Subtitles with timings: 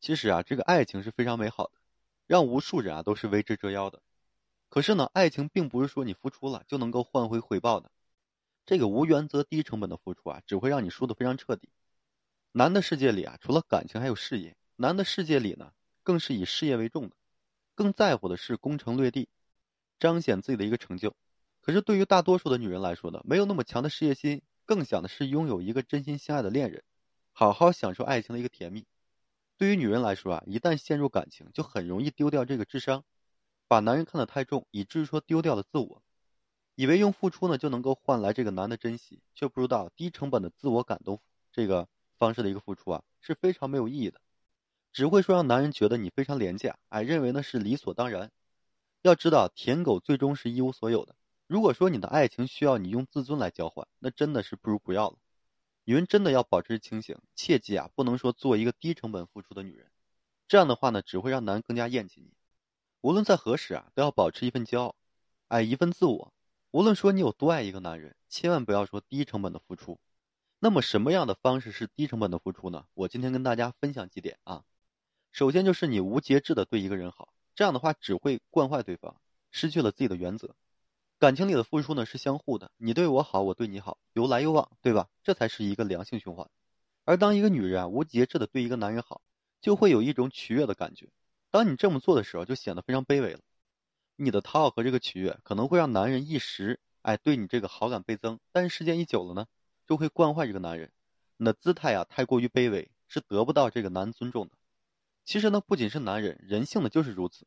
[0.00, 1.72] 其实啊，这个爱情是非常美好的，
[2.26, 4.02] 让无数人啊都是为之折腰的。
[4.68, 7.90] 可是呢，爱情并不是说你付出了就能够换回回报的。
[8.66, 11.70] 这个无原则、低成本的付出啊，只会让你输得非常彻底。
[12.52, 14.56] 男的世界里啊，除了感情还有事业。
[14.76, 17.16] 男的世界里呢，更是以事业为重的，
[17.74, 19.28] 更在乎的是攻城略地，
[19.98, 21.16] 彰显自己的一个成就。
[21.60, 26.84] 可是对于大多数的女人来说呢，没有那么强的事业心，更想的是拥有一个真心相爱的恋人，
[27.32, 28.86] 好好享受爱情的一个甜蜜。
[29.58, 33.04] 对于女人来说啊，一旦陷入感情，就很容易丢掉这个智商，
[33.66, 36.00] 把男人看得太重，以至于说丢掉了自我，
[36.76, 44.20] 以为用付出呢就能够换来这个男的珍惜，却不知道低成本的自我感动这个方式的一个付出啊是非常没有意义的，
[44.92, 48.30] 只会说让男人觉得你非常廉价，哎，认为呢是理所当然。
[49.02, 51.16] 要知道，舔狗最终是一无所有的。
[51.48, 55.18] 如果说你的爱情需要你用自尊来交换，那真的是不如不要了。
[55.88, 59.90] 女人真的要保持清醒，切记啊，不能说做一个低成本付出的女人，
[60.46, 62.30] 这样的话呢，只会让男人更加厌弃你。
[63.00, 64.96] 无论在何时啊，都要保持一份骄傲，
[65.46, 66.34] 哎，一份自我。
[66.72, 69.98] 无论说你有多爱一个男人，千万不要说低成本的付出。
[70.58, 72.84] 那么什么样的方式是低成本的付出呢？
[72.92, 74.64] 我今天跟大家分享几点啊。
[75.32, 79.18] 首先就是你无节制的对一个人好，这样的话只会惯坏对方，
[79.50, 80.54] 失去了自己的原则。
[81.18, 85.08] 感情里的付出呢是相互的，你对我好，我对你好，有来有往，对吧？
[85.24, 86.48] 这才是一个良性循环。
[87.04, 89.20] 而当一个女人啊无节制的对一个男人好，
[89.60, 91.08] 就会有一种取悦的感觉。
[91.50, 93.40] 当你这么做的时候，就显得非常卑微了。
[94.14, 99.46] 你的讨好和这个取悦可能会让男人一时哎对你这个好感倍增，但是时间一久了呢，
[99.88, 100.92] 就会惯坏这个男人。
[101.36, 104.52] 你的姿态啊太过于卑微，是得不到这个男尊重的。
[105.24, 107.44] 其实呢，不仅是男人，人性的就是如此。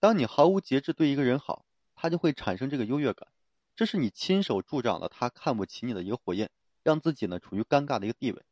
[0.00, 1.64] 当你毫无节制对一个人好。
[2.04, 3.28] 他就会产生这个优越感，
[3.74, 6.50] 这是你亲手助长了他看不起你的一个火焰，
[6.82, 8.42] 让自己呢处于尴尬的一个地位。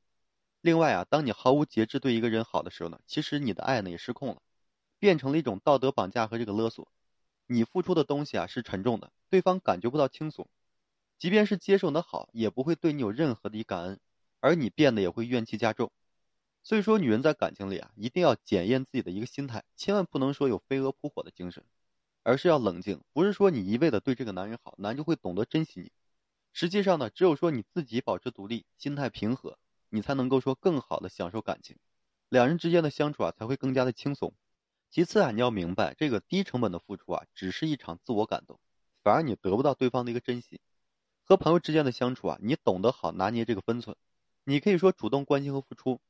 [0.62, 4.41] 另外啊，当你毫无节制对一个人好的时候呢，其实你的爱呢也失控了，
[4.98, 6.89] 变成了一种道德绑架和这个勒索。
[7.47, 10.48] 你付出的东西啊是沉重的，对方感觉不到轻松，
[11.18, 14.01] 即便是接受你的好，也不会对你有任何的一感恩，
[14.41, 15.92] 而你变得也会怨气加重。
[16.62, 21.62] 所以说，女人在感情里啊，一定要检验自己的一个心态，千万不能说有飞蛾扑火的精神。
[22.23, 25.93] 而是要冷静，不是说你一味的对这个男人好，男人就会懂得珍惜你。
[26.53, 31.77] 实际上呢，只有说你自己保持独立，心态平和，你才能够说更好的享受感情，
[32.29, 34.35] 两人之间的相处啊才会更加的轻松。
[34.91, 38.61] 其次啊，你要明白这个低成本的付出啊，只是一场自我感动，
[39.03, 40.61] 反而你得不到对方的一个珍惜。
[41.25, 43.97] 和朋友之间的相处啊，你懂得好拿捏这个分寸，
[44.45, 46.01] 你可以说主动关心和付出，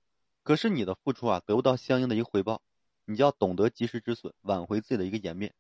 [0.43, 2.61] 可是你的付出啊得不到相应的一个回报，
[3.05, 5.55] 你就要懂得及时止损，挽回自己的一个颜面。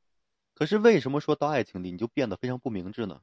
[0.55, 3.21] 可是为什么说到爱情里你就变得非常不明智呢？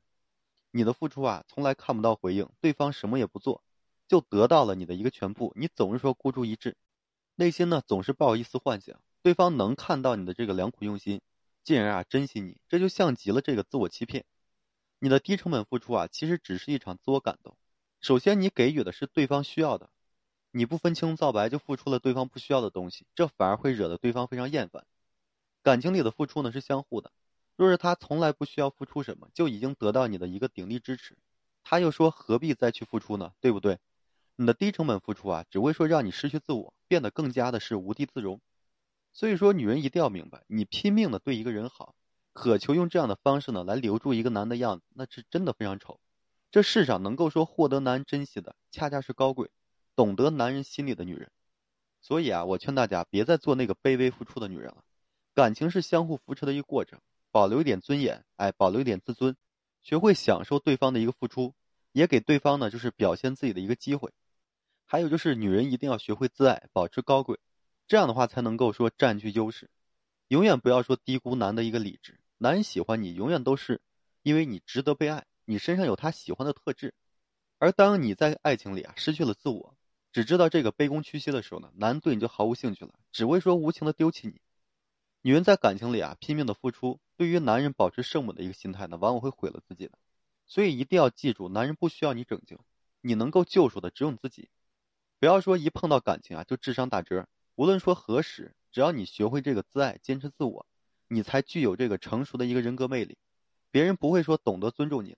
[0.71, 3.63] 你的付出啊，从来看不到回应，对方什么也不做，
[4.07, 5.53] 就得到了你的一个全部。
[5.55, 6.75] 你总是说孤注一掷，
[7.35, 11.21] 内心呢总是抱一丝幻想，对方能看到你的这个良苦用心，
[11.63, 14.25] 进而啊珍惜你，这就像极了这个自我欺骗。
[14.99, 17.55] 你的低成本付出啊，其实只是一场自我感动。
[18.01, 19.89] 首先，你给予的是对方需要的，
[20.51, 24.85] 你不分青红皂白就付出了对方不需要的东西，这反而会惹得对方非常厌烦。
[25.63, 27.11] 感情里的付出呢是相互的。
[27.59, 31.17] 若是他从来不需要付出什么，就已经得到你的一个鼎力支持，
[31.61, 33.33] 他又说何必再去付出呢？
[33.41, 33.79] 对不对？
[34.37, 38.39] 你的低成本付出啊，只会说让你失去自我，变得更加的是无地自容。
[39.11, 41.95] 所以说，女人一定要明白，你拼命的对一个人好，
[42.31, 45.99] 渴求用这样的方式呢来留住一个男的样子，那是真的非常丑。
[46.51, 49.49] 这世上能够说获得男人珍惜的，恰恰是高贵、
[49.97, 51.29] 懂得男人心里的女人。
[51.99, 54.85] 所以啊，我劝大家别再做那个卑微付出的女人了。
[55.35, 57.01] 感情是相互扶持的一个过程。
[57.31, 59.35] 保留一点尊严，哎，保留一点自尊，
[59.81, 61.53] 学会享受对方的一个付出，
[61.91, 64.11] 也给对方呢就是表现自己的一个机会。
[64.85, 67.39] 还有就是，女人一定要学会自爱，保持高贵，
[67.87, 69.69] 这样的话才能够说占据优势。
[70.29, 73.81] 永远不要说低估男的一个理智，男人喜欢你，永远都是
[74.23, 76.93] 因为你值得被爱，你身上有他喜欢的特质。
[77.59, 79.75] 而当你在爱情里啊失去了自我，
[80.11, 84.41] 只知道这个卑躬屈膝的时候呢，男对你就毫无兴趣了，只会说无情的丢弃你。
[85.21, 86.99] 女人在感情里啊拼命的付出。
[87.17, 89.97] 对于男人保持圣母的一个心态呢，往往会毁了自己的，
[90.45, 92.57] 所以一定要记住，男人不需要你拯救，
[93.01, 94.49] 你能够救赎的只有你自己。
[95.19, 97.27] 不要说一碰到感情啊就智商打折。
[97.55, 100.65] 无论说何时，只要你学会这个自爱，坚持自我，
[101.09, 103.17] 你才具有这个成熟的一个人格魅力。
[103.69, 105.17] 别人不会说懂得尊重你。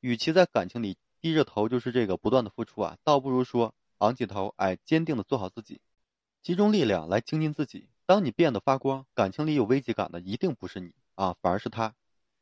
[0.00, 5.80] 与其在感情里低着头就是这个不断的付出啊，倒不如说昂起头，哎，坚定的做好自己，
[6.42, 7.88] 集中力量来精进自己。
[8.10, 10.92] 当你变得发光，感情里有危机感的一定不是你。
[11.14, 11.94] 啊，反而是他。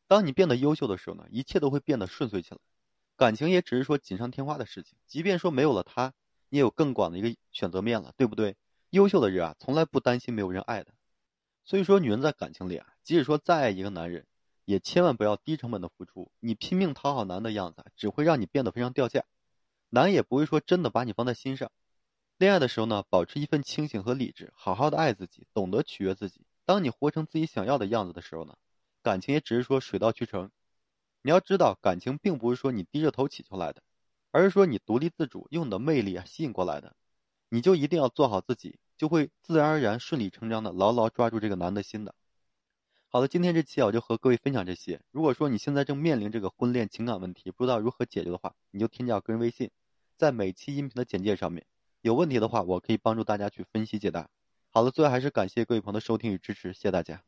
[0.07, 2.61] 当你变得优秀的时候呢，一切都会变得顺遂起来。
[3.19, 4.97] 感情也只是说锦上添花的事情。
[5.07, 6.15] 即便说没有了他，
[6.49, 8.57] 你也有更广的一个选择面了，对不对？
[8.89, 10.95] 优秀的人啊，从来不担心没有人爱的。
[11.67, 14.27] 所以说，女人在感情里啊，即使说再爱一个男人，
[14.65, 16.33] 也千万不要低成本的付出。
[16.41, 19.27] 你拼命讨好男的样子，只会让你变得非常掉价，
[19.91, 21.71] 男也不会说真的把你放在心上。
[22.39, 26.47] 恋爱的时候呢，保持一份清醒和理智，好好的爱自己，懂得取悦自己。
[26.65, 28.57] 当你活成自己想要的样子的时候呢，
[29.03, 30.53] 感情也只是说水到渠成。
[31.23, 33.83] 你要知道，感情并不是说你低着头乞求来的，
[34.31, 36.95] 而是说你独立自主，用你的魅力啊吸引过来的。
[37.49, 42.15] 你就一定要做好自己，就会自然而然、顺理成章的牢牢抓住这个男的心的。
[43.09, 45.01] 好的，今天这期啊我就和各位分享这些。
[45.11, 49.73] 如果说你现在正面临这个婚恋情感问题，不知道如何解决的话，你就添加我个人微信，
[50.17, 51.67] 在每期音频的简介上面。
[52.01, 54.29] 有问题的话，我可以帮助大家去分析解答。
[54.71, 57.28] 好了，最后还是感谢各位朋友的收听与支持，谢谢大家。